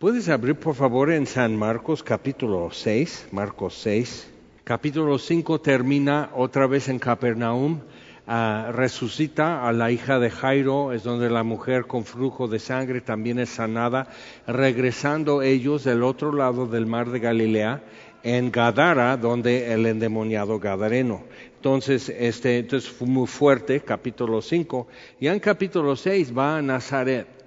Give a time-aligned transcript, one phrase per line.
[0.00, 4.30] ¿Puedes abrir por favor en San Marcos capítulo 6, Marcos 6?
[4.64, 7.80] Capítulo 5 termina otra vez en Capernaum,
[8.26, 13.02] ah, resucita a la hija de Jairo, es donde la mujer con flujo de sangre
[13.02, 14.08] también es sanada,
[14.46, 17.82] regresando ellos del otro lado del mar de Galilea,
[18.22, 21.24] en Gadara, donde el endemoniado Gadareno.
[21.56, 24.86] Entonces, este, entonces fue muy fuerte, capítulo 5.
[25.20, 27.39] Y en capítulo 6 va a Nazaret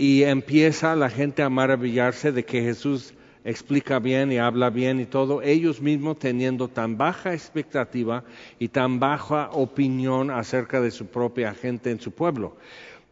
[0.00, 3.12] y empieza la gente a maravillarse de que Jesús
[3.44, 8.24] explica bien y habla bien y todo, ellos mismos teniendo tan baja expectativa
[8.58, 12.56] y tan baja opinión acerca de su propia gente en su pueblo.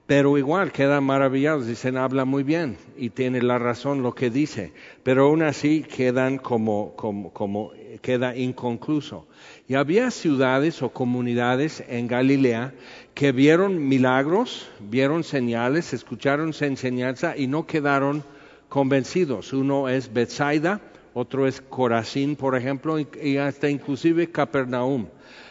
[0.07, 4.73] Pero igual quedan maravillados, dicen habla muy bien y tiene la razón lo que dice,
[5.03, 9.27] pero aún así quedan como, como, como queda inconcluso.
[9.67, 12.75] Y había ciudades o comunidades en Galilea
[13.15, 18.25] que vieron milagros, vieron señales, escucharon enseñanza y no quedaron
[18.69, 19.53] convencidos.
[19.53, 20.81] Uno es Bethsaida,
[21.15, 25.07] otro es Corazín, por ejemplo, y hasta inclusive Capernaum.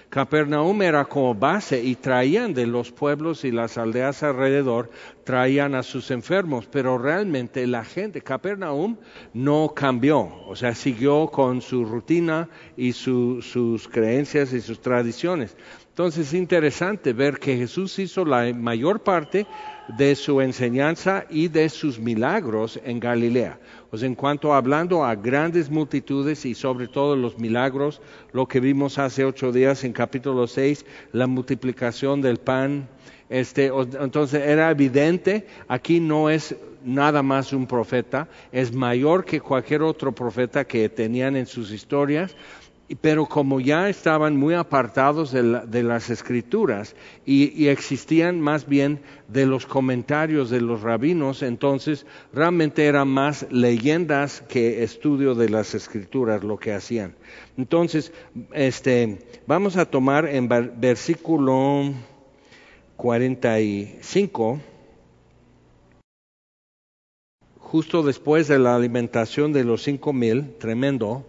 [0.10, 4.90] Capernaum era como base y traían de los pueblos y las aldeas alrededor,
[5.26, 8.96] traían a sus enfermos, pero realmente la gente, Capernaum
[9.34, 12.48] no cambió, o sea, siguió con su rutina
[12.78, 15.58] y sus creencias y sus tradiciones.
[15.90, 19.46] Entonces es interesante ver que Jesús hizo la mayor parte
[19.98, 23.60] de su enseñanza y de sus milagros en Galilea.
[23.90, 28.02] Pues en cuanto hablando a grandes multitudes y sobre todo los milagros,
[28.34, 32.90] lo que vimos hace ocho días en capítulo 6, la multiplicación del pan,
[33.30, 33.72] este,
[34.02, 40.14] entonces era evidente, aquí no es nada más un profeta, es mayor que cualquier otro
[40.14, 42.36] profeta que tenían en sus historias,
[42.96, 49.66] pero como ya estaban muy apartados de, las escrituras y, existían más bien de los
[49.66, 56.58] comentarios de los rabinos, entonces realmente eran más leyendas que estudio de las escrituras lo
[56.58, 57.16] que hacían.
[57.58, 58.14] Entonces,
[58.54, 61.94] este, vamos a tomar en versículo
[62.96, 64.60] 45,
[67.60, 71.26] justo después de la alimentación de los cinco mil, tremendo,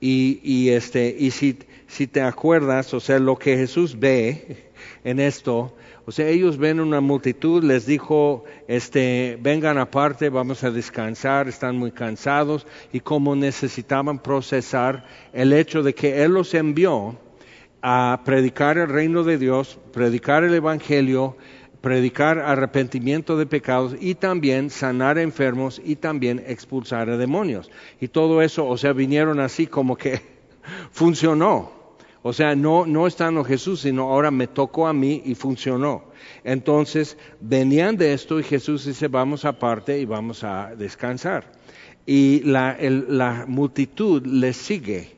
[0.00, 4.70] y, y, este, y si, si te acuerdas, o sea, lo que Jesús ve
[5.04, 5.74] en esto,
[6.04, 11.76] o sea, ellos ven una multitud, les dijo, este, vengan aparte, vamos a descansar, están
[11.76, 17.18] muy cansados, y como necesitaban procesar el hecho de que Él los envió
[17.82, 21.36] a predicar el reino de Dios, predicar el Evangelio,
[21.80, 27.70] predicar arrepentimiento de pecados y también sanar enfermos y también expulsar a demonios.
[28.00, 30.20] Y todo eso, o sea, vinieron así como que
[30.90, 31.76] funcionó.
[32.22, 36.06] O sea, no, no estando Jesús, sino ahora me tocó a mí y funcionó.
[36.42, 41.52] Entonces, venían de esto y Jesús dice, vamos aparte y vamos a descansar.
[42.04, 45.15] Y la, la multitud les sigue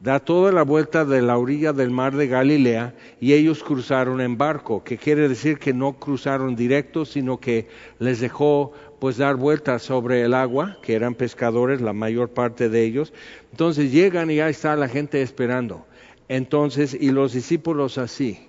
[0.00, 4.36] da toda la vuelta de la orilla del mar de Galilea y ellos cruzaron en
[4.36, 7.68] barco, que quiere decir que no cruzaron directo, sino que
[7.98, 12.84] les dejó pues dar vueltas sobre el agua, que eran pescadores, la mayor parte de
[12.84, 13.12] ellos.
[13.50, 15.86] Entonces llegan y ahí está la gente esperando.
[16.28, 18.48] Entonces, y los discípulos así.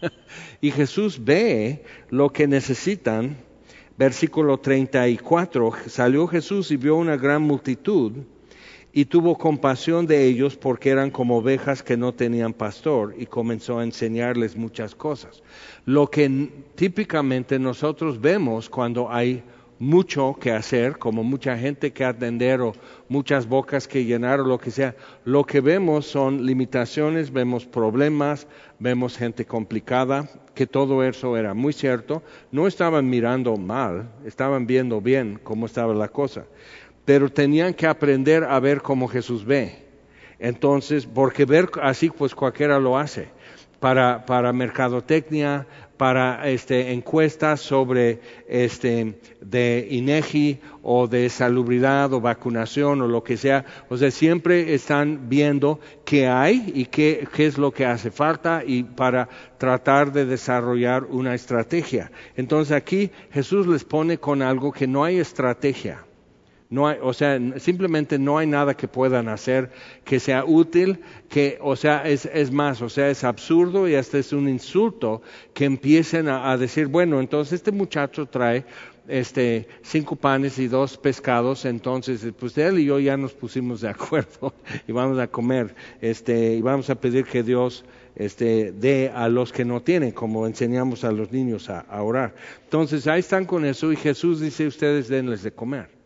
[0.60, 3.36] y Jesús ve lo que necesitan.
[3.98, 8.12] Versículo 34, salió Jesús y vio una gran multitud
[8.92, 13.78] y tuvo compasión de ellos porque eran como ovejas que no tenían pastor y comenzó
[13.78, 15.42] a enseñarles muchas cosas.
[15.86, 19.42] Lo que típicamente nosotros vemos cuando hay
[19.78, 22.72] mucho que hacer, como mucha gente que atender o
[23.08, 28.46] muchas bocas que llenar o lo que sea, lo que vemos son limitaciones, vemos problemas,
[28.78, 32.22] vemos gente complicada, que todo eso era muy cierto.
[32.52, 36.44] No estaban mirando mal, estaban viendo bien cómo estaba la cosa
[37.04, 39.82] pero tenían que aprender a ver como Jesús ve.
[40.38, 43.28] Entonces, porque ver así, pues cualquiera lo hace.
[43.78, 53.02] Para, para mercadotecnia, para este, encuestas sobre este, de INEGI o de salubridad o vacunación
[53.02, 53.64] o lo que sea.
[53.88, 58.64] O sea, siempre están viendo qué hay y qué, qué es lo que hace falta
[58.66, 59.28] y para
[59.58, 62.10] tratar de desarrollar una estrategia.
[62.36, 66.04] Entonces aquí Jesús les pone con algo que no hay estrategia.
[66.72, 69.70] No hay, o sea, simplemente no hay nada que puedan hacer
[70.04, 74.16] que sea útil, que, o sea, es, es más, o sea, es absurdo y hasta
[74.16, 75.20] es un insulto
[75.52, 78.64] que empiecen a, decir, bueno, entonces este muchacho trae
[79.06, 83.88] este, cinco panes y dos pescados, entonces pues él y yo ya nos pusimos de
[83.90, 84.54] acuerdo
[84.88, 87.84] y vamos a comer, este, y vamos a pedir que Dios
[88.16, 92.34] este, dé a los que no tienen, como enseñamos a los niños a, a orar.
[92.64, 96.01] Entonces ahí están con eso y Jesús dice, ustedes denles de comer.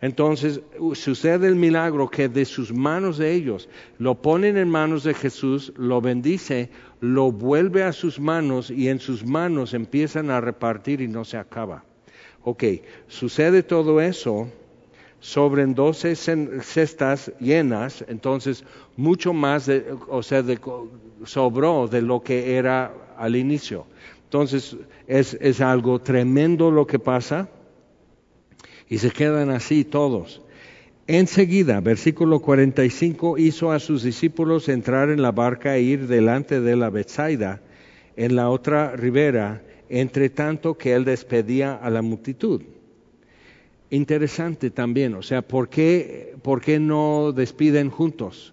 [0.00, 0.60] Entonces
[0.94, 3.68] sucede el milagro que de sus manos de ellos
[3.98, 9.00] lo ponen en manos de Jesús, lo bendice, lo vuelve a sus manos y en
[9.00, 11.84] sus manos empiezan a repartir y no se acaba.
[12.44, 12.64] Ok,
[13.08, 14.48] sucede todo eso
[15.18, 18.64] sobre doce cestas llenas, entonces
[18.96, 19.68] mucho más,
[20.08, 20.44] o sea,
[21.24, 23.84] sobró de lo que era al inicio.
[24.22, 24.76] Entonces
[25.08, 27.48] es, es algo tremendo lo que pasa
[28.88, 30.42] y se quedan así todos.
[31.06, 36.76] Enseguida, versículo 45, hizo a sus discípulos entrar en la barca e ir delante de
[36.76, 37.62] la Bethsaida,
[38.16, 42.62] en la otra ribera, entre tanto que él despedía a la multitud.
[43.90, 48.52] Interesante también, o sea, ¿por qué, ¿por qué no despiden juntos?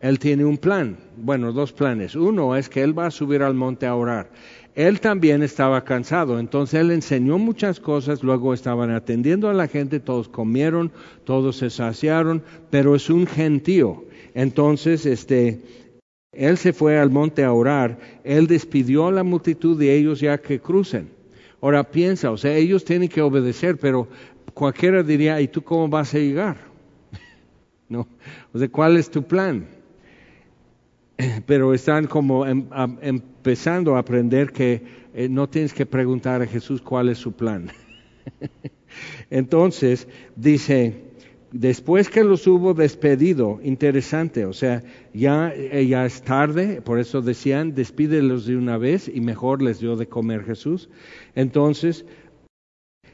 [0.00, 2.14] Él tiene un plan, bueno, dos planes.
[2.14, 4.30] Uno es que él va a subir al monte a orar
[4.76, 10.00] él también estaba cansado, entonces él enseñó muchas cosas, luego estaban atendiendo a la gente,
[10.00, 10.92] todos comieron,
[11.24, 14.04] todos se saciaron, pero es un gentío.
[14.34, 15.62] Entonces, este,
[16.30, 20.36] él se fue al monte a orar, él despidió a la multitud de ellos ya
[20.36, 21.08] que crucen.
[21.62, 24.06] Ahora piensa, o sea, ellos tienen que obedecer, pero
[24.52, 26.58] cualquiera diría, ¿y tú cómo vas a llegar?
[27.88, 28.06] no,
[28.52, 29.66] o sea, ¿cuál es tu plan?
[31.46, 32.66] pero están como em,
[33.46, 34.82] empezando a aprender que
[35.14, 37.70] eh, no tienes que preguntar a Jesús cuál es su plan.
[39.30, 41.04] Entonces, dice,
[41.52, 44.82] después que los hubo despedido, interesante, o sea,
[45.14, 49.78] ya, eh, ya es tarde, por eso decían, despídelos de una vez y mejor les
[49.78, 50.88] dio de comer Jesús.
[51.36, 52.04] Entonces,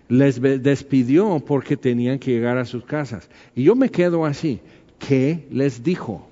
[0.08, 3.28] les despidió porque tenían que llegar a sus casas.
[3.54, 4.60] Y yo me quedo así,
[4.98, 6.31] ¿qué les dijo?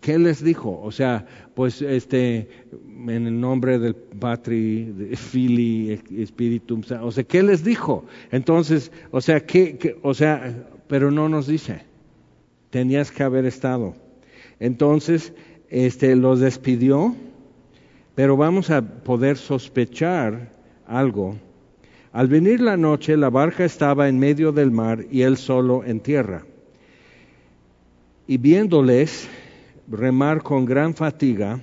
[0.00, 0.80] ¿Qué les dijo?
[0.82, 2.48] O sea, pues este,
[3.08, 8.04] en el nombre del Patri, Fili, Espíritu, o sea, ¿qué les dijo?
[8.30, 11.82] Entonces, o sea, ¿qué, o sea, pero no nos dice.
[12.70, 13.94] Tenías que haber estado.
[14.60, 15.32] Entonces,
[15.68, 17.14] este, los despidió,
[18.14, 20.52] pero vamos a poder sospechar
[20.86, 21.36] algo.
[22.12, 26.00] Al venir la noche, la barca estaba en medio del mar y él solo en
[26.00, 26.44] tierra.
[28.26, 29.28] Y viéndoles,
[29.92, 31.60] remar con gran fatiga,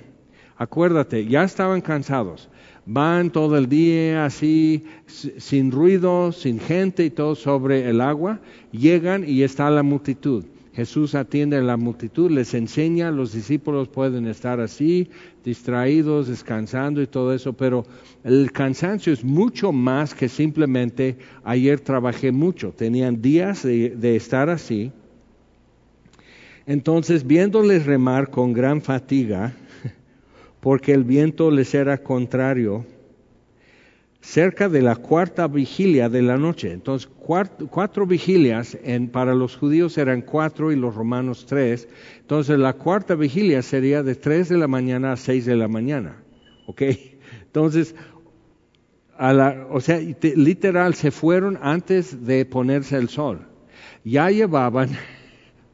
[0.56, 2.48] acuérdate, ya estaban cansados.
[2.86, 8.40] Van todo el día así, sin ruido, sin gente y todo sobre el agua.
[8.72, 10.44] Llegan y está la multitud.
[10.72, 15.10] Jesús atiende a la multitud, les enseña, los discípulos pueden estar así,
[15.44, 17.84] distraídos, descansando y todo eso, pero
[18.22, 22.70] el cansancio es mucho más que simplemente ayer trabajé mucho.
[22.70, 24.92] Tenían días de estar así
[26.66, 29.52] entonces, viéndoles remar con gran fatiga,
[30.60, 32.84] porque el viento les era contrario,
[34.20, 36.72] cerca de la cuarta vigilia de la noche.
[36.72, 41.88] Entonces, cuatro, vigilias en, para los judíos eran cuatro y los romanos tres.
[42.20, 46.22] Entonces, la cuarta vigilia sería de tres de la mañana a seis de la mañana.
[46.66, 46.82] ¿Ok?
[47.42, 47.94] Entonces,
[49.16, 53.46] a la, o sea, literal, se fueron antes de ponerse el sol.
[54.04, 54.90] Ya llevaban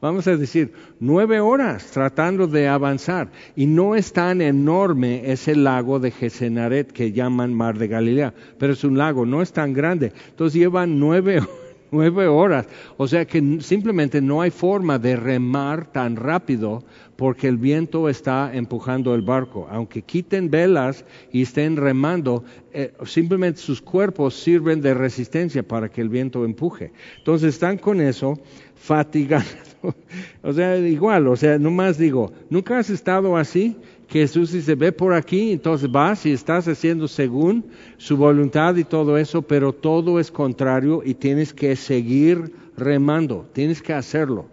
[0.00, 3.30] vamos a decir, nueve horas tratando de avanzar.
[3.54, 8.72] Y no es tan enorme ese lago de Gesenaret que llaman Mar de Galilea, pero
[8.72, 10.12] es un lago, no es tan grande.
[10.30, 11.40] Entonces llevan nueve,
[11.90, 12.66] nueve horas.
[12.96, 16.82] O sea que simplemente no hay forma de remar tan rápido
[17.16, 19.66] porque el viento está empujando el barco.
[19.70, 26.00] Aunque quiten velas y estén remando, eh, simplemente sus cuerpos sirven de resistencia para que
[26.00, 26.92] el viento empuje.
[27.18, 28.38] Entonces están con eso,
[28.74, 29.56] fatigados
[30.42, 33.76] o sea, igual, o sea, nomás digo, ¿nunca has estado así?
[34.08, 39.18] Jesús dice, ve por aquí, entonces vas y estás haciendo según su voluntad y todo
[39.18, 44.46] eso, pero todo es contrario y tienes que seguir remando, tienes que hacerlo.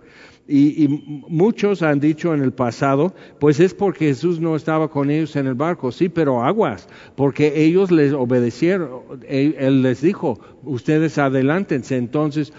[0.45, 5.38] Y, muchos han dicho en el pasado, pues es porque Jesús no estaba con ellos
[5.38, 8.89] en el barco, sí, pero aguas, porque ellos les obedecieron,
[9.25, 12.53] él, les dijo, ustedes adelántense, entonces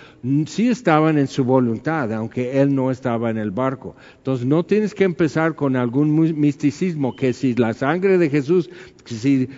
[0.46, 3.96] sí estaban en su voluntad, aunque él no estaba en el barco.
[4.16, 8.70] Entonces no tienes que empezar con algún misticismo, que si la sangre de Jesús,
[9.04, 9.48] si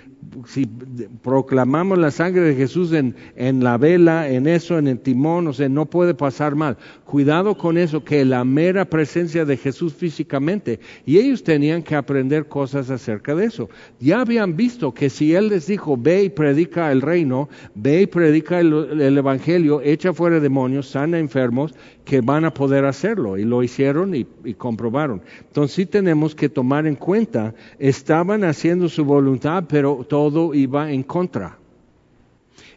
[1.23, 5.53] proclamamos la sangre de Jesús en, en, la vela, en eso, en el timón, o
[5.53, 6.77] sea, no puede pasar mal.
[7.05, 12.49] Cuidado con eso, que la mera presencia de Jesús físicamente, y ellos tenían que aprender
[12.49, 13.69] cosas acerca de eso.
[14.01, 18.07] Ya habían visto que si Él les dijo, ve y predica el reino, ve y
[18.07, 21.75] predica el, Evangelio, echa fuera demonios, sana enfermos,
[22.05, 25.23] que van a poder hacerlo, y lo hicieron y, y comprobaron.
[25.41, 31.03] Entonces sí tenemos que tomar en cuenta, estaban haciendo su voluntad, pero todo iba en
[31.03, 31.59] contra.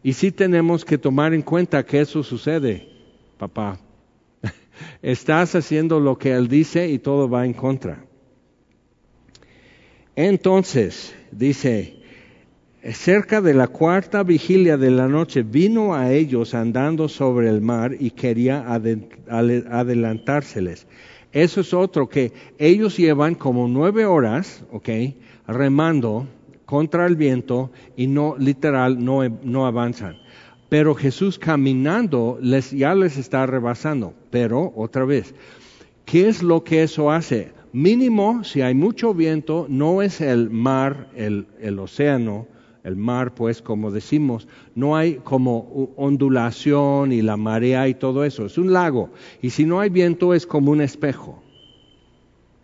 [0.01, 2.87] Y sí tenemos que tomar en cuenta que eso sucede,
[3.37, 3.79] papá.
[5.01, 8.05] Estás haciendo lo que Él dice y todo va en contra.
[10.15, 11.98] Entonces, dice,
[12.83, 17.95] cerca de la cuarta vigilia de la noche vino a ellos andando sobre el mar
[17.99, 20.87] y quería adelantárseles.
[21.31, 24.89] Eso es otro que ellos llevan como nueve horas, ¿ok?
[25.47, 26.27] Remando
[26.65, 30.17] contra el viento y no, literal, no, no avanzan.
[30.69, 34.13] Pero Jesús caminando les, ya les está rebasando.
[34.29, 35.35] Pero, otra vez,
[36.05, 37.51] ¿qué es lo que eso hace?
[37.73, 42.47] Mínimo, si hay mucho viento, no es el mar, el océano,
[42.83, 48.45] el mar, pues como decimos, no hay como ondulación y la marea y todo eso,
[48.45, 49.09] es un lago.
[49.41, 51.41] Y si no hay viento es como un espejo.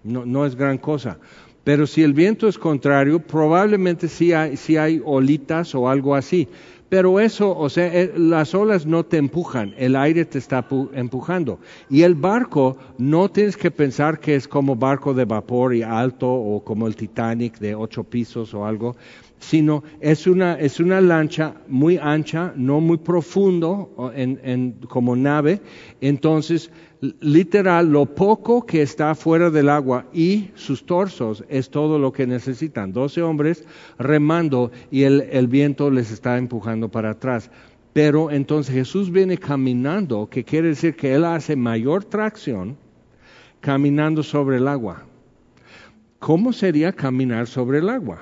[0.03, 1.17] No, no es gran cosa.
[1.65, 6.47] Pero si el viento es contrario, probablemente sí hay, sí hay olitas o algo así.
[6.89, 11.59] Pero eso, o sea, eh, las olas no te empujan, el aire te está empujando.
[11.89, 16.31] Y el barco, no tienes que pensar que es como barco de vapor y alto
[16.31, 18.95] o como el Titanic de ocho pisos o algo
[19.39, 25.61] sino es una, es una lancha muy ancha, no muy profundo en, como nave.
[26.01, 26.71] Entonces,
[27.01, 32.27] literal, lo poco que está fuera del agua y sus torsos es todo lo que
[32.27, 32.93] necesitan.
[32.93, 33.65] Doce hombres
[33.97, 37.51] remando y el, viento les está empujando para atrás.
[37.93, 42.77] Pero entonces Jesús viene caminando, que quiere decir que Él hace mayor tracción
[43.61, 45.05] caminando sobre el agua.
[46.19, 48.19] ¿Cómo sería caminar sobre el agua?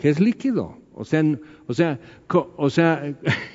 [0.00, 0.78] que es líquido.
[0.94, 1.22] O sea,
[1.66, 2.00] o sea,
[2.56, 3.14] o sea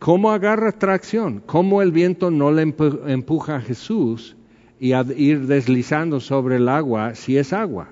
[0.00, 1.40] ¿cómo agarra tracción?
[1.46, 4.36] ¿Cómo el viento no le empuja a Jesús
[4.80, 7.90] y a ir deslizando sobre el agua si es agua?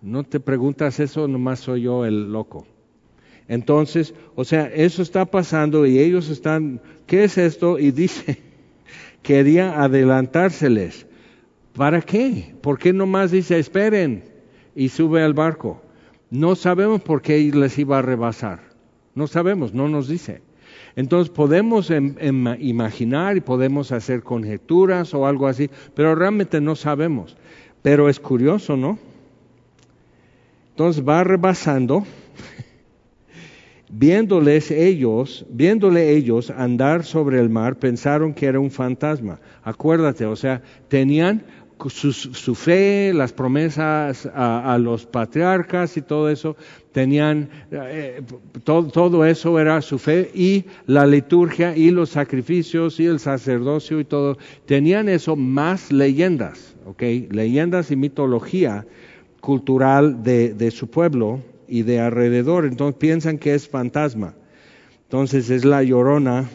[0.00, 2.66] No te preguntas eso, nomás soy yo el loco.
[3.48, 7.78] Entonces, o sea, eso está pasando y ellos están, ¿qué es esto?
[7.78, 8.38] Y dice,
[9.22, 11.06] quería adelantárseles.
[11.74, 12.54] ¿Para qué?
[12.62, 14.24] ¿Por qué nomás dice, esperen
[14.74, 15.82] y sube al barco?
[16.30, 18.60] No sabemos por qué les iba a rebasar.
[19.16, 20.42] No sabemos, no nos dice.
[21.00, 26.76] Entonces podemos em, em, imaginar y podemos hacer conjeturas o algo así, pero realmente no
[26.76, 27.38] sabemos.
[27.80, 28.98] Pero es curioso, ¿no?
[30.68, 32.04] Entonces va rebasando,
[33.88, 39.40] viéndoles ellos, viéndole ellos andar sobre el mar, pensaron que era un fantasma.
[39.64, 41.44] Acuérdate, o sea, tenían
[41.88, 46.56] su, fe, las promesas a, los patriarcas y todo eso,
[46.92, 48.22] tenían, eh,
[48.64, 54.04] todo, eso era su fe y la liturgia y los sacrificios y el sacerdocio y
[54.04, 57.02] todo, tenían eso más leyendas, ¿ok?
[57.30, 58.86] Leyendas y mitología
[59.40, 64.34] cultural de, de su pueblo y de alrededor, entonces piensan que es fantasma.
[65.04, 66.48] Entonces es la llorona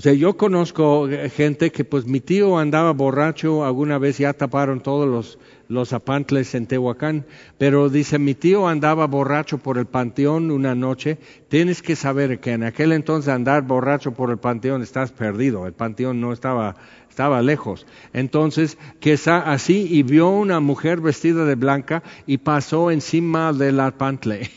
[0.00, 4.80] o sea, yo conozco gente que pues mi tío andaba borracho, alguna vez ya taparon
[4.80, 5.38] todos los,
[5.68, 7.26] los apantles en Tehuacán,
[7.58, 12.52] pero dice, mi tío andaba borracho por el panteón una noche, tienes que saber que
[12.52, 16.76] en aquel entonces andar borracho por el panteón estás perdido, el panteón no estaba,
[17.10, 17.86] estaba lejos.
[18.14, 23.78] Entonces, que está así y vio una mujer vestida de blanca y pasó encima del
[23.80, 24.50] apantle.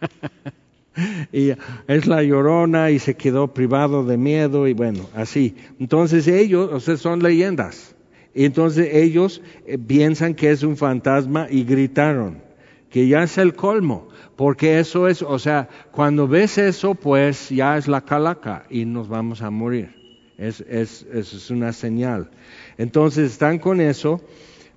[1.32, 1.52] y
[1.88, 5.54] es la llorona y se quedó privado de miedo y bueno, así.
[5.78, 7.94] Entonces ellos, o sea, son leyendas.
[8.34, 12.42] Entonces ellos eh, piensan que es un fantasma y gritaron,
[12.88, 17.76] que ya es el colmo, porque eso es, o sea, cuando ves eso, pues ya
[17.76, 19.98] es la calaca y nos vamos a morir.
[20.38, 22.30] Es, es, es una señal.
[22.78, 24.22] Entonces están con eso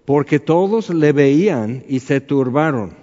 [0.03, 3.02] porque todos le veían y se turbaron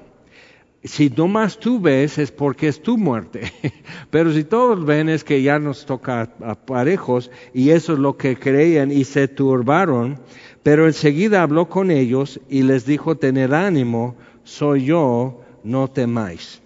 [0.82, 3.52] si no más tú ves es porque es tu muerte.
[4.10, 8.16] Pero si todos ven es que ya nos toca a parejos y eso es lo
[8.16, 10.18] que creían y se turbaron.
[10.62, 16.62] Pero enseguida habló con ellos y les dijo, tened ánimo, soy yo, no temáis.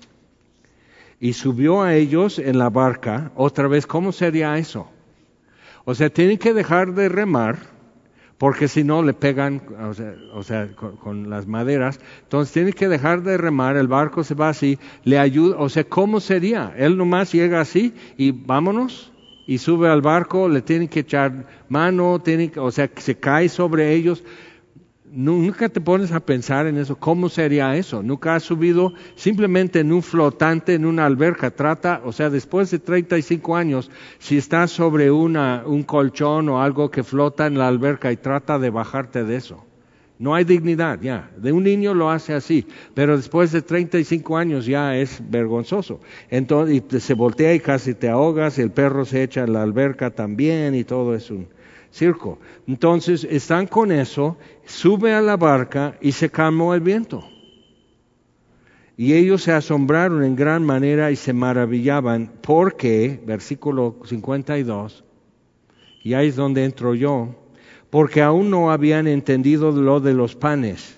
[1.20, 3.32] Y subió a ellos en la barca.
[3.34, 4.88] Otra vez, ¿cómo sería eso?
[5.84, 7.73] O sea, tienen que dejar de remar
[8.38, 9.62] porque si no le pegan,
[10.34, 12.00] o sea, con, las maderas.
[12.22, 15.84] Entonces tiene que dejar de remar, el barco se va así, le ayuda, o sea,
[15.84, 16.74] ¿cómo sería?
[16.76, 19.12] Él nomás llega así y vámonos
[19.46, 23.92] y sube al barco, le tienen que echar mano, tiene, o sea, se cae sobre
[23.92, 24.24] ellos.
[25.16, 28.02] Nunca te pones a pensar en eso, ¿cómo sería eso?
[28.02, 31.52] Nunca has subido simplemente en un flotante, en una alberca.
[31.52, 36.90] Trata, o sea, después de 35 años, si estás sobre una, un colchón o algo
[36.90, 39.64] que flota en la alberca y trata de bajarte de eso.
[40.18, 41.30] No hay dignidad ya.
[41.36, 46.00] De un niño lo hace así, pero después de 35 años ya es vergonzoso.
[46.28, 50.10] Entonces y se voltea y casi te ahogas, el perro se echa a la alberca
[50.10, 51.53] también y todo es un
[51.94, 52.38] circo.
[52.66, 54.36] Entonces están con eso,
[54.66, 57.24] sube a la barca y se calmó el viento.
[58.96, 65.04] Y ellos se asombraron en gran manera y se maravillaban porque, versículo 52,
[66.02, 67.34] y ahí es donde entro yo,
[67.90, 70.96] porque aún no habían entendido lo de los panes,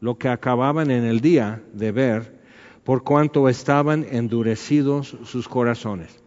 [0.00, 2.42] lo que acababan en el día de ver,
[2.84, 6.21] por cuanto estaban endurecidos sus corazones.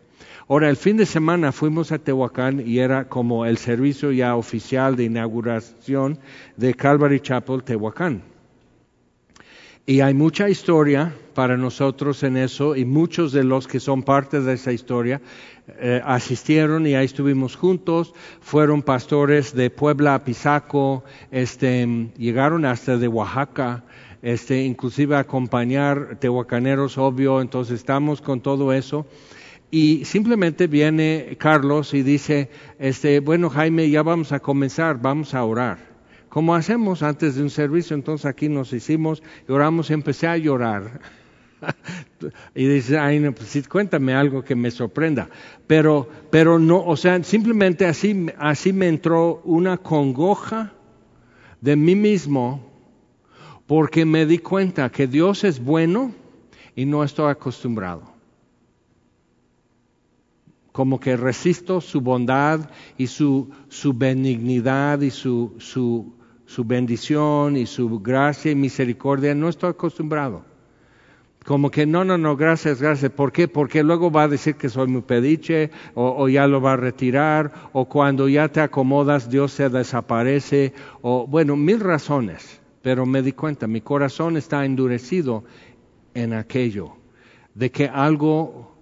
[0.47, 4.95] Ahora, el fin de semana fuimos a Tehuacán y era como el servicio ya oficial
[4.95, 6.19] de inauguración
[6.55, 8.21] de Calvary Chapel Tehuacán.
[9.87, 14.39] Y hay mucha historia para nosotros en eso y muchos de los que son parte
[14.39, 15.19] de esa historia
[15.79, 22.97] eh, asistieron y ahí estuvimos juntos, fueron pastores de Puebla a Pisaco, este, llegaron hasta
[22.97, 23.83] de Oaxaca,
[24.21, 29.07] este, inclusive acompañar tehuacaneros, obvio, entonces estamos con todo eso.
[29.71, 35.43] Y simplemente viene Carlos y dice, este, bueno Jaime, ya vamos a comenzar, vamos a
[35.43, 35.95] orar.
[36.29, 40.99] Como hacemos antes de un servicio, entonces aquí nos hicimos, oramos, empecé a llorar.
[42.55, 45.29] y dice, ay, no, pues cuéntame algo que me sorprenda.
[45.67, 50.73] Pero, pero no, o sea, simplemente así, así me entró una congoja
[51.61, 52.71] de mí mismo
[53.65, 56.13] porque me di cuenta que Dios es bueno
[56.75, 58.14] y no estoy acostumbrado.
[60.75, 66.13] Como que resisto su bondad y su, su benignidad y su, su,
[66.45, 70.43] su bendición y su gracia y misericordia, no estoy acostumbrado
[71.45, 73.11] como que no, no, no, gracias, gracias.
[73.11, 73.47] ¿Por qué?
[73.47, 77.69] Porque luego va a decir que soy muy pediche o, ya lo va a retirar
[77.71, 82.59] o cuando ya te acomodas Dios se desaparece o bueno, mil razones.
[82.81, 85.43] Pero me di cuenta, mi corazón está endurecido
[86.15, 86.93] en aquello,
[87.53, 88.75] de que algo,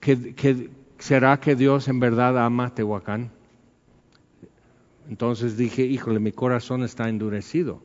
[0.00, 0.70] que, que
[1.04, 3.30] será que Dios en verdad ama a Tehuacán.
[5.06, 7.82] Entonces dije, híjole, mi corazón está endurecido.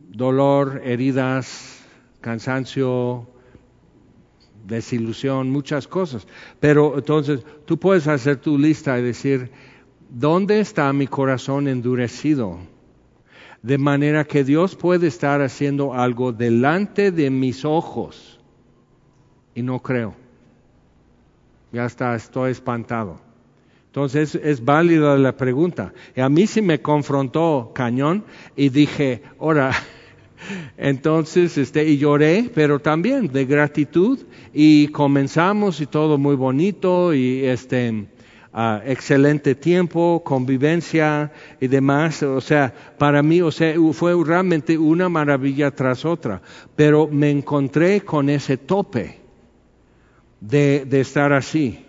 [0.00, 1.84] Dolor, heridas,
[2.20, 3.28] cansancio,
[4.66, 6.26] desilusión, muchas cosas.
[6.58, 9.52] Pero entonces tú puedes hacer tu lista y decir,
[10.10, 12.58] ¿dónde está mi corazón endurecido?
[13.62, 18.40] De manera que Dios puede estar haciendo algo delante de mis ojos
[19.54, 20.25] y no creo.
[21.72, 23.26] Ya está, estoy espantado.
[23.96, 25.94] Entonces es válida la pregunta.
[26.14, 28.24] Y a mí sí me confrontó cañón
[28.54, 29.72] y dije, ahora,
[30.76, 34.18] entonces, este, y lloré, pero también de gratitud,
[34.52, 38.06] y comenzamos y todo muy bonito, y este,
[38.52, 42.22] ah, excelente tiempo, convivencia y demás.
[42.22, 46.42] O sea, para mí, o sea, fue realmente una maravilla tras otra,
[46.76, 49.25] pero me encontré con ese tope
[50.40, 51.84] de, estar así.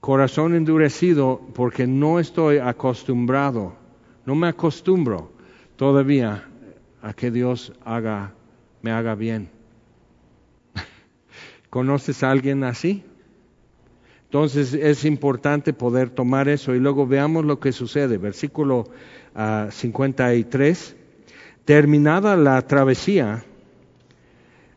[0.00, 3.74] Corazón endurecido porque no estoy acostumbrado,
[4.26, 5.32] no me acostumbro
[5.76, 6.46] todavía
[7.00, 8.34] a que Dios haga,
[8.82, 9.48] me haga bien.
[11.70, 13.02] ¿Conoces a alguien así?
[14.24, 18.18] Entonces es importante poder tomar eso y luego veamos lo que sucede.
[18.18, 18.88] Versículo
[19.70, 20.96] 53.
[20.96, 21.00] Ah,
[21.64, 23.42] Terminada la travesía,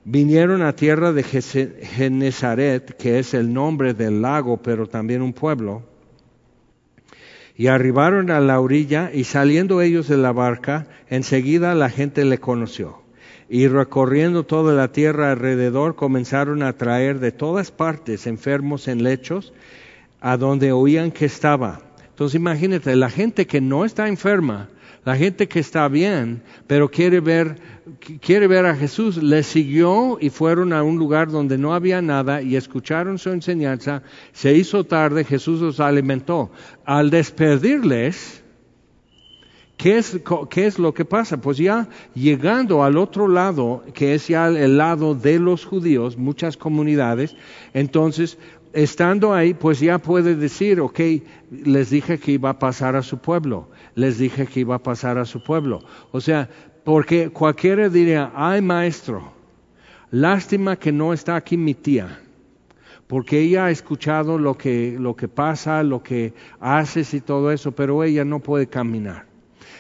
[0.10, 5.84] vinieron a tierra de Genezaret, que es el nombre del lago, pero también un pueblo
[7.58, 12.38] y arribaron a la orilla y saliendo ellos de la barca, enseguida la gente le
[12.38, 13.02] conoció.
[13.50, 19.54] Y recorriendo toda la tierra alrededor comenzaron a traer de todas partes enfermos en lechos
[20.22, 21.82] a donde oían que estaba.
[22.10, 24.70] Entonces imagínate, la gente que no está enferma,
[25.08, 27.56] la gente que está bien, pero quiere ver,
[28.20, 32.42] quiere ver a Jesús, le siguió y fueron a un lugar donde no había nada
[32.42, 34.04] y escucharon su enseñanza.
[34.34, 36.52] Se hizo tarde, Jesús los alimentó.
[36.84, 38.44] Al despedirles,
[39.78, 41.38] ¿Qué es, ¿Qué es, lo que pasa?
[41.38, 46.58] Pues ya llegando al otro lado, que es ya el lado de los judíos, muchas
[46.58, 47.34] comunidades,
[47.74, 48.38] entonces,
[48.74, 51.00] estando ahí, pues ya puede decir, ok,
[51.64, 55.18] les dije que iba a pasar a su pueblo les dije que iba a pasar
[55.18, 55.84] a su pueblo.
[56.12, 56.48] O sea,
[56.84, 59.34] porque cualquiera diría, ay maestro,
[60.12, 62.22] lástima que no está aquí mi tía,
[63.08, 67.72] porque ella ha escuchado lo que, lo que pasa, lo que haces y todo eso,
[67.72, 69.26] pero ella no puede caminar.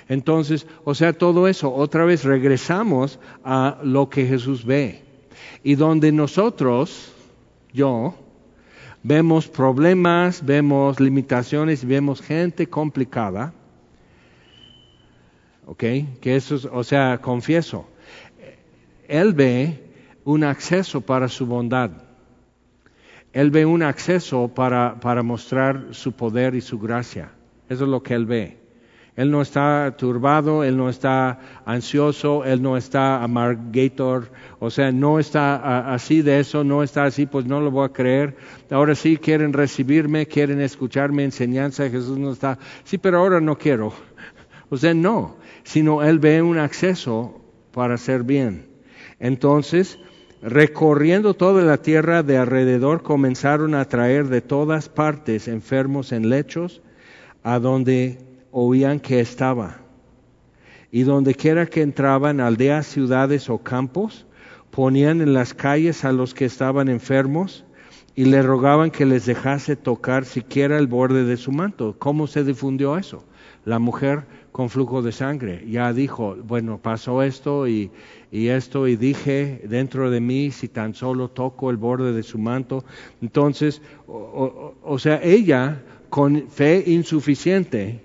[0.09, 5.03] Entonces, o sea, todo eso, otra vez regresamos a lo que Jesús ve.
[5.61, 7.13] Y donde nosotros,
[7.71, 8.15] yo,
[9.03, 13.53] vemos problemas, vemos limitaciones, vemos gente complicada,
[15.67, 15.83] ¿ok?
[16.21, 17.87] Que eso es, o sea, confieso.
[19.07, 19.83] Él ve
[20.23, 21.91] un acceso para su bondad.
[23.33, 27.31] Él ve un acceso para, para mostrar su poder y su gracia.
[27.69, 28.57] Eso es lo que él ve.
[29.17, 35.17] Él no está turbado, él no está ansioso, él no está amargator, o sea, no
[35.17, 38.37] está así de eso, no está así, pues no lo voy a creer.
[38.69, 43.91] Ahora sí quieren recibirme, quieren escucharme enseñanza, Jesús no está, sí, pero ahora no quiero.
[44.75, 48.67] Sea, no, sino él ve un acceso para hacer bien.
[49.19, 49.99] Entonces,
[50.41, 56.81] recorriendo toda la tierra de alrededor, comenzaron a traer de todas partes enfermos en lechos,
[57.43, 58.19] a donde
[58.51, 59.77] oían que estaba.
[60.91, 64.25] Y donde quiera que entraban, aldeas, ciudades o campos,
[64.71, 67.65] ponían en las calles a los que estaban enfermos
[68.15, 71.95] y le rogaban que les dejase tocar siquiera el borde de su manto.
[71.99, 73.23] ¿Cómo se difundió eso?
[73.63, 74.25] La mujer
[74.57, 77.91] con flujo de sangre ya dijo, bueno, pasó esto y,
[78.31, 82.83] esto y dije dentro de mí si tan solo toco el borde de su manto.
[83.21, 88.01] Entonces, o sea, ella con fe insuficiente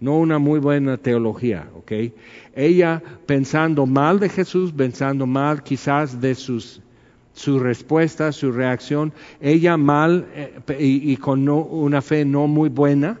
[0.00, 1.92] no una muy buena teología, ¿ok?
[2.56, 6.82] Ella pensando mal de Jesús, pensando mal quizás de sus
[7.34, 13.18] su respuesta, su reacción, ella mal eh, y, con una fe no muy buena,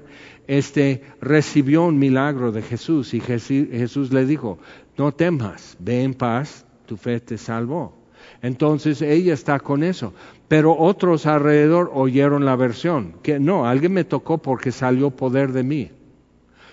[0.58, 4.58] este, recibió un milagro de Jesús y Jesús, le dijo,
[4.98, 7.94] no temas, ve en paz, tu fe te salvó.
[8.42, 10.12] Entonces ella está con eso.
[10.48, 15.62] Pero otros alrededor oyeron la versión, que no, alguien me tocó porque salió poder de
[15.62, 15.90] mí.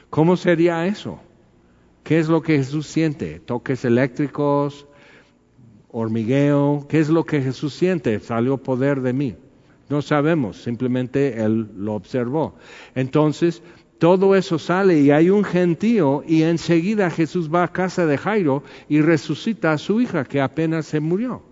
[0.10, 1.22] ¿Cómo sería eso?
[2.04, 3.40] ¿Qué es lo que Jesús siente?
[3.40, 4.88] ¿Toques eléctricos?
[5.90, 6.86] ¿Hormigueo?
[6.90, 8.20] ¿Qué es lo que Jesús siente?
[8.20, 9.38] Salió poder de mí.
[9.90, 12.56] No sabemos, simplemente Él lo observó.
[12.96, 13.64] Entonces,
[14.00, 18.64] todo eso sale y hay un gentío y enseguida Jesús va a casa de Jairo
[18.88, 21.44] y resucita a su hija que apenas se murió.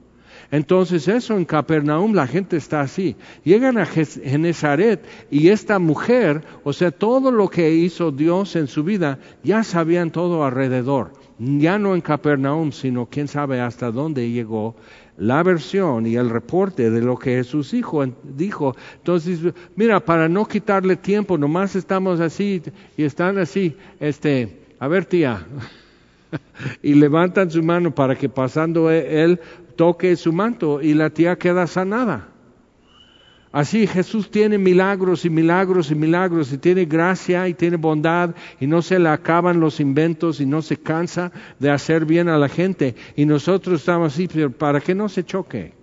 [0.50, 3.18] Entonces eso en Capernaum la gente está así.
[3.44, 8.84] Llegan a Genezaret y esta mujer, o sea, todo lo que hizo Dios en su
[8.84, 11.12] vida, ya sabían todo alrededor.
[11.40, 14.76] Ya no en Capernaum, sino quién sabe hasta dónde llegó
[15.18, 18.04] la versión y el reporte de lo que Jesús dijo.
[18.24, 18.76] dijo.
[18.98, 19.40] Entonces,
[19.76, 22.62] mira, para no quitarle tiempo, nomás estamos así
[22.96, 25.46] y están así, este, a ver tía,
[26.82, 29.40] y levantan su mano para que pasando e-, él
[29.76, 32.30] toque su manto y la tía queda sanada.
[33.58, 38.68] Así Jesús tiene milagros y milagros y milagros y tiene gracia y tiene bondad y
[38.68, 42.50] no se le acaban los inventos y no se cansa de hacer bien a la
[42.50, 42.94] gente.
[43.16, 45.74] Y nosotros estamos así, pero para que no se choque,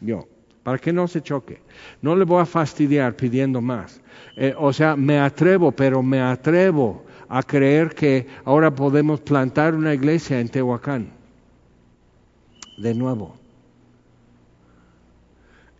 [0.00, 0.26] yo,
[0.64, 1.60] para que no se choque.
[2.02, 4.00] No le voy a fastidiar pidiendo más.
[4.36, 9.94] Eh, o sea, me atrevo, pero me atrevo a creer que ahora podemos plantar una
[9.94, 11.12] iglesia en Tehuacán.
[12.76, 13.39] De nuevo.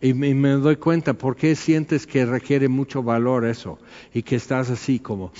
[0.01, 3.77] Y me, doy cuenta por qué sientes que requiere mucho valor eso
[4.13, 5.31] y que estás así como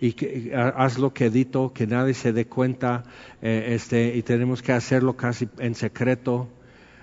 [0.00, 3.04] y que haz lo que edito, que nadie se dé cuenta,
[3.40, 6.48] eh, este, y tenemos que hacerlo casi en secreto.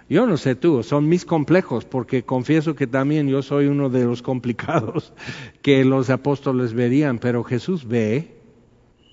[0.10, 4.04] Yo no sé tú, son mis complejos, porque confieso que también yo soy uno de
[4.04, 5.14] los complicados
[5.62, 8.36] que los apóstoles verían, pero Jesús ve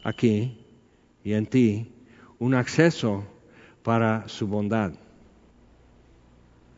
[0.03, 0.67] aquí
[1.23, 1.93] y en ti
[2.41, 3.23] un acceso
[3.85, 4.95] para su bondad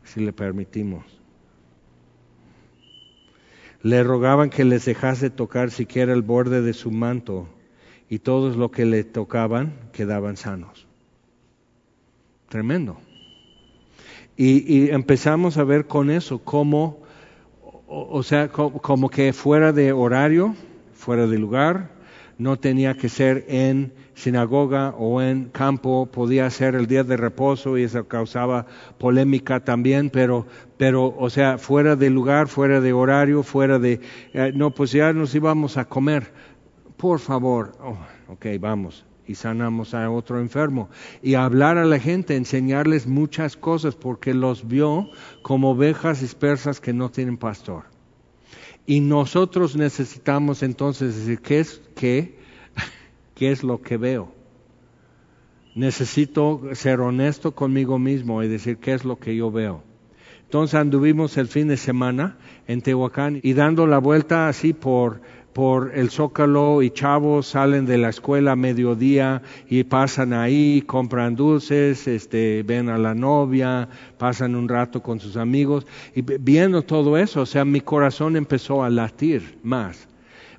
[0.09, 1.05] si le permitimos.
[3.83, 7.49] Le rogaban que les dejase tocar siquiera el borde de su manto
[8.09, 10.87] y todos los que le tocaban quedaban sanos.
[12.49, 12.99] Tremendo.
[14.37, 17.03] Y, empezamos a ver con eso cómo,
[17.89, 20.55] o, sea, como que fuera de horario,
[20.95, 21.98] fuera de lugar,
[22.39, 27.77] no tenía que ser en sinagoga o en campo, podía ser el día de reposo
[27.77, 30.47] y eso causaba polémica también, pero,
[30.77, 34.01] pero o sea, fuera de lugar, fuera de horario, fuera de,
[34.33, 36.33] eh, no, pues ya nos íbamos a comer,
[36.97, 37.99] por favor, oh,
[38.33, 40.89] ok, vamos, y sanamos a otro enfermo.
[41.23, 45.11] Y hablar a la gente, enseñarles muchas cosas, porque los vio
[45.43, 47.98] como ovejas dispersas que no tienen pastor.
[48.89, 51.83] Y nosotros necesitamos entonces decir, ¿qué es,
[53.35, 54.33] qué, es lo que veo?
[55.75, 59.83] Necesito ser honesto conmigo mismo y decir qué es lo que yo veo.
[60.45, 65.21] Entonces anduvimos el fin de semana en Tehuacán y dando la vuelta así por
[65.53, 71.35] por el Zócalo y chavos salen de la escuela a mediodía y pasan ahí, compran
[71.35, 75.87] dulces, este, ven a la novia, pasan un rato con sus amigos.
[76.15, 80.07] Y viendo todo eso, o sea, mi corazón empezó a latir más.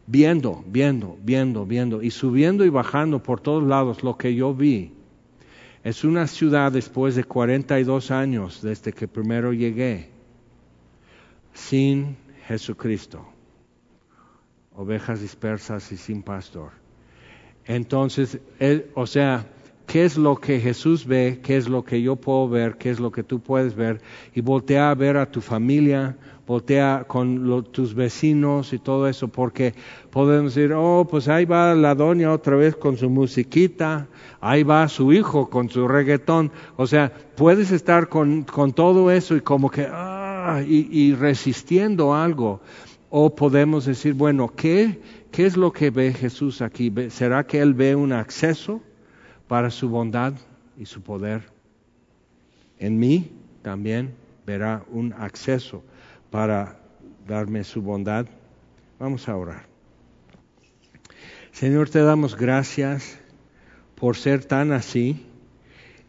[0.06, 4.92] viendo, viendo, viendo, viendo, y subiendo y bajando por todos lados, lo que yo vi
[5.84, 10.10] es una ciudad después de 42 años desde que primero llegué,
[11.54, 13.26] sin Jesucristo,
[14.80, 16.72] ovejas dispersas y sin pastor.
[17.66, 18.40] Entonces,
[18.96, 19.46] o sea,
[19.86, 21.42] ¿qué es lo que Jesús ve?
[21.44, 22.78] ¿Qué es lo que yo puedo ver?
[22.78, 24.00] ¿Qué es lo que tú puedes ver?
[24.34, 26.16] Y voltea a ver a tu familia,
[26.48, 29.74] voltea con tus vecinos y todo eso, porque
[30.12, 34.08] podemos decir, oh, pues ahí va la doña otra vez con su musiquita,
[34.40, 36.54] ahí va su hijo con su reggaetón.
[36.78, 42.62] O sea, puedes estar con, con todo eso y como que, ah, y, resistiendo algo.
[43.10, 46.94] O podemos decir, bueno, ¿qué, ¿qué es lo que ve Jesús aquí?
[47.10, 48.82] ¿Será que Él ve un acceso
[49.48, 50.34] para su bondad
[50.78, 51.44] y su poder?
[52.78, 54.14] En mí también
[54.46, 55.84] verá un acceso
[56.30, 56.80] para
[57.28, 58.28] darme su bondad.
[59.00, 59.66] Vamos a orar.
[61.52, 63.20] Señor, te damos gracias
[63.96, 65.26] por ser tan así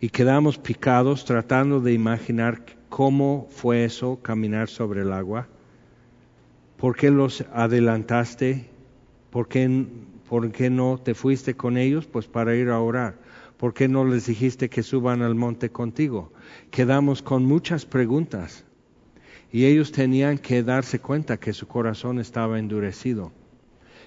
[0.00, 5.48] y quedamos picados tratando de imaginar cómo fue eso, caminar sobre el agua.
[6.80, 8.70] ¿Por qué los adelantaste?
[9.28, 9.84] ¿Por qué,
[10.26, 12.06] ¿Por qué no te fuiste con ellos?
[12.06, 13.18] Pues para ir a orar.
[13.58, 16.32] ¿Por qué no les dijiste que suban al monte contigo?
[16.70, 18.64] Quedamos con muchas preguntas
[19.52, 23.30] y ellos tenían que darse cuenta que su corazón estaba endurecido,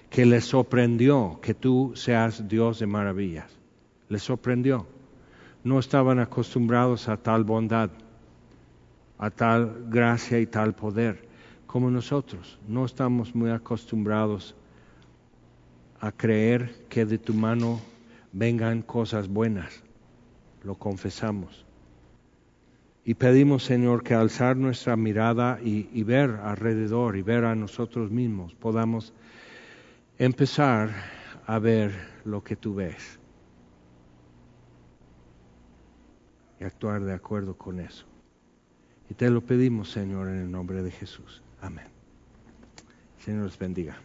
[0.09, 3.51] que les sorprendió que tú seas Dios de maravillas.
[4.09, 4.87] Les sorprendió.
[5.63, 7.91] No estaban acostumbrados a tal bondad,
[9.19, 11.32] a tal gracia y tal poder
[11.73, 12.59] como nosotros.
[12.67, 14.53] No estamos muy acostumbrados
[15.99, 17.81] a creer que de tu mano
[18.31, 19.81] vengan cosas buenas.
[20.63, 21.65] Lo confesamos.
[23.03, 28.53] Y pedimos, Señor, que alzar nuestra mirada y, ver alrededor y ver a nosotros mismos,
[28.53, 29.11] podamos
[30.19, 30.91] empezar
[31.47, 31.91] a ver
[32.23, 33.19] lo que tú ves
[36.59, 38.05] y actuar de acuerdo con eso.
[39.09, 41.42] Y te lo pedimos, Señor, en el nombre de Jesús.
[41.63, 41.87] Amén.
[43.23, 43.95] Señor les bendiga.